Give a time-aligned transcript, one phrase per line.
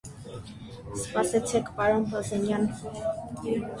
[1.01, 2.67] -Սպասեցեք, պարոն Բազենյան: